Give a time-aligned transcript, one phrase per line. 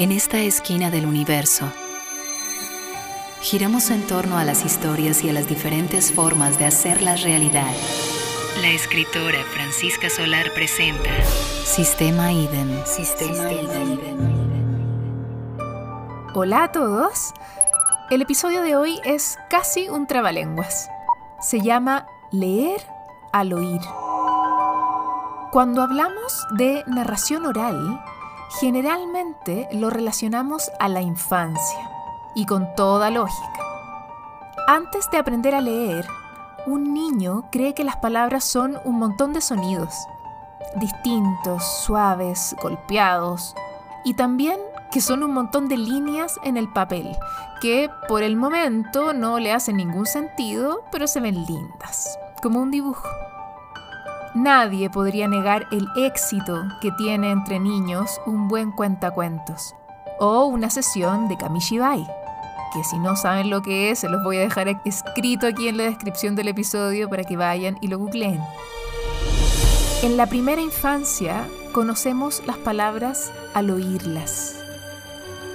[0.00, 1.72] En esta esquina del universo,
[3.40, 7.72] giramos en torno a las historias y a las diferentes formas de hacerlas realidad.
[8.62, 11.10] La escritora Francisca Solar presenta
[11.64, 12.80] Sistema Eden.
[12.86, 13.50] Sistema,
[16.32, 17.34] Hola a todos.
[18.08, 20.88] El episodio de hoy es casi un trabalenguas.
[21.40, 22.80] Se llama Leer
[23.32, 23.80] al oír.
[25.50, 28.00] Cuando hablamos de narración oral,
[28.60, 31.90] generalmente lo relacionamos a la infancia,
[32.34, 33.62] y con toda lógica.
[34.66, 36.06] Antes de aprender a leer,
[36.66, 39.94] un niño cree que las palabras son un montón de sonidos,
[40.76, 43.54] distintos, suaves, golpeados,
[44.04, 44.58] y también
[44.90, 47.16] que son un montón de líneas en el papel,
[47.60, 52.70] que por el momento no le hacen ningún sentido, pero se ven lindas, como un
[52.70, 53.08] dibujo.
[54.34, 59.74] Nadie podría negar el éxito que tiene entre niños un buen cuentacuentos
[60.20, 62.06] o una sesión de Kamishibai,
[62.74, 65.78] que si no saben lo que es, se los voy a dejar escrito aquí en
[65.78, 68.40] la descripción del episodio para que vayan y lo googleen.
[70.02, 74.56] En la primera infancia conocemos las palabras al oírlas.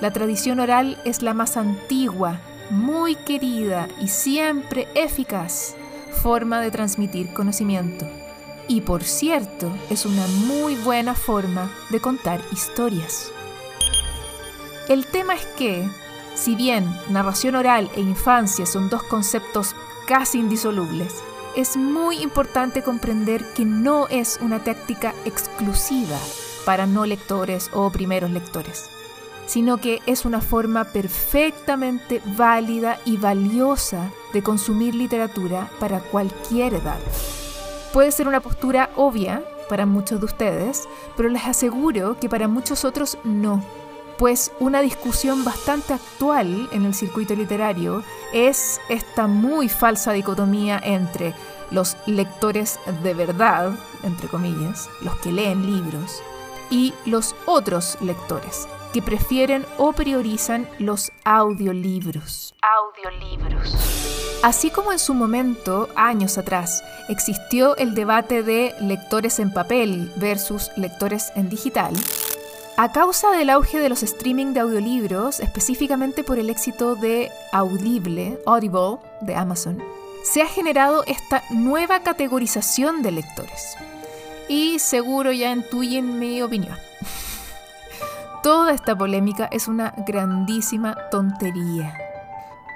[0.00, 5.76] La tradición oral es la más antigua, muy querida y siempre eficaz
[6.10, 8.06] forma de transmitir conocimiento.
[8.68, 13.30] Y por cierto, es una muy buena forma de contar historias.
[14.88, 15.88] El tema es que,
[16.34, 19.74] si bien narración oral e infancia son dos conceptos
[20.06, 21.14] casi indisolubles,
[21.56, 26.18] es muy importante comprender que no es una táctica exclusiva
[26.64, 28.90] para no lectores o primeros lectores,
[29.46, 36.98] sino que es una forma perfectamente válida y valiosa de consumir literatura para cualquier edad.
[37.92, 42.84] Puede ser una postura obvia para muchos de ustedes, pero les aseguro que para muchos
[42.84, 43.62] otros no.
[44.18, 51.34] Pues una discusión bastante actual en el circuito literario es esta muy falsa dicotomía entre
[51.70, 53.72] los lectores de verdad,
[54.02, 56.22] entre comillas, los que leen libros,
[56.70, 62.54] y los otros lectores, que prefieren o priorizan los audiolibros.
[62.62, 64.40] Audiolibros.
[64.42, 70.70] Así como en su momento, años atrás, existió el debate de lectores en papel versus
[70.78, 71.92] lectores en digital,
[72.78, 78.38] a causa del auge de los streaming de audiolibros, específicamente por el éxito de Audible,
[78.46, 79.82] Audible, de Amazon,
[80.22, 83.76] se ha generado esta nueva categorización de lectores.
[84.48, 86.78] Y seguro ya intuyen mi opinión.
[88.46, 91.98] Toda esta polémica es una grandísima tontería.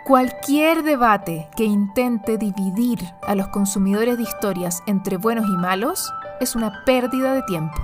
[0.04, 6.56] Cualquier debate que intente dividir a los consumidores de historias entre buenos y malos es
[6.56, 7.76] una pérdida de tiempo.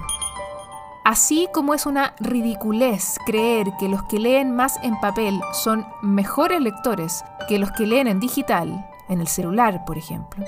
[1.05, 6.61] Así como es una ridiculez creer que los que leen más en papel son mejores
[6.61, 10.45] lectores que los que leen en digital, en el celular, por ejemplo.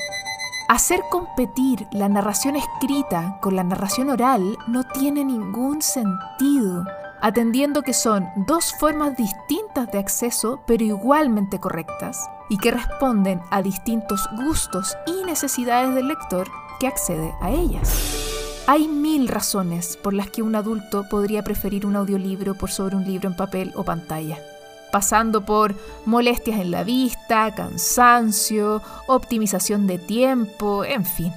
[0.68, 6.84] Hacer competir la narración escrita con la narración oral no tiene ningún sentido
[7.20, 13.62] atendiendo que son dos formas distintas de acceso pero igualmente correctas y que responden a
[13.62, 16.48] distintos gustos y necesidades del lector
[16.80, 18.28] que accede a ellas.
[18.66, 23.04] Hay mil razones por las que un adulto podría preferir un audiolibro por sobre un
[23.04, 24.38] libro en papel o pantalla,
[24.92, 25.74] pasando por
[26.04, 31.32] molestias en la vista, cansancio, optimización de tiempo, en fin.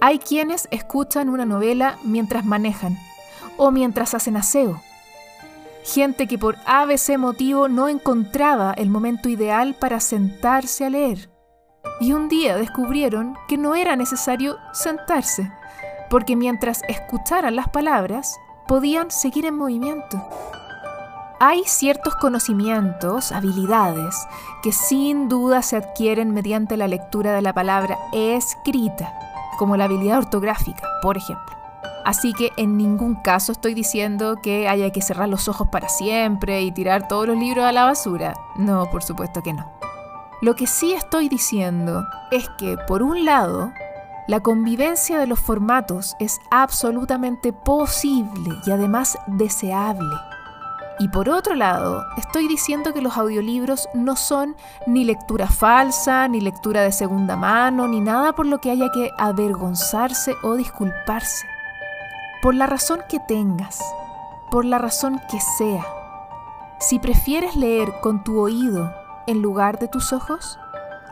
[0.00, 2.98] Hay quienes escuchan una novela mientras manejan
[3.56, 4.80] o mientras hacen aseo.
[5.84, 11.30] Gente que por ABC motivo no encontraba el momento ideal para sentarse a leer.
[12.00, 15.50] Y un día descubrieron que no era necesario sentarse,
[16.08, 18.36] porque mientras escucharan las palabras,
[18.68, 20.24] podían seguir en movimiento.
[21.40, 24.14] Hay ciertos conocimientos, habilidades,
[24.62, 29.12] que sin duda se adquieren mediante la lectura de la palabra escrita,
[29.58, 31.61] como la habilidad ortográfica, por ejemplo.
[32.04, 36.62] Así que en ningún caso estoy diciendo que haya que cerrar los ojos para siempre
[36.62, 38.34] y tirar todos los libros a la basura.
[38.56, 39.70] No, por supuesto que no.
[40.40, 43.72] Lo que sí estoy diciendo es que, por un lado,
[44.26, 50.16] la convivencia de los formatos es absolutamente posible y además deseable.
[50.98, 54.56] Y por otro lado, estoy diciendo que los audiolibros no son
[54.86, 59.10] ni lectura falsa, ni lectura de segunda mano, ni nada por lo que haya que
[59.18, 61.51] avergonzarse o disculparse
[62.42, 63.78] por la razón que tengas,
[64.50, 65.86] por la razón que sea.
[66.80, 68.92] Si prefieres leer con tu oído
[69.28, 70.58] en lugar de tus ojos,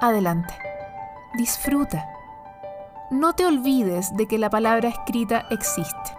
[0.00, 0.53] adelante.
[1.35, 2.05] Disfruta.
[3.12, 6.17] No te olvides de que la palabra escrita existe.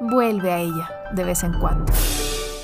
[0.00, 1.92] Vuelve a ella de vez en cuando.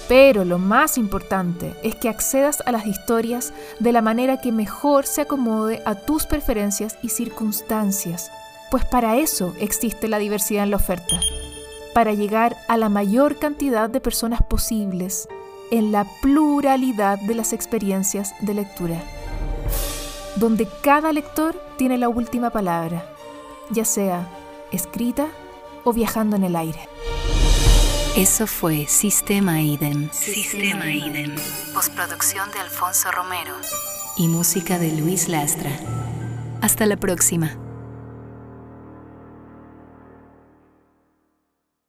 [0.09, 5.07] Pero lo más importante es que accedas a las historias de la manera que mejor
[5.07, 8.31] se acomode a tus preferencias y circunstancias,
[8.71, 11.21] pues para eso existe la diversidad en la oferta,
[11.95, 15.29] para llegar a la mayor cantidad de personas posibles
[15.71, 19.03] en la pluralidad de las experiencias de lectura,
[20.37, 23.05] donde cada lector tiene la última palabra,
[23.71, 24.29] ya sea
[24.73, 25.29] escrita
[25.85, 26.81] o viajando en el aire.
[28.17, 30.11] Eso fue Sistema Idem.
[30.13, 31.37] Sistema Idem.
[31.73, 33.55] Postproducción de Alfonso Romero.
[34.17, 35.71] Y música de Luis Lastra.
[36.61, 37.57] Hasta la próxima.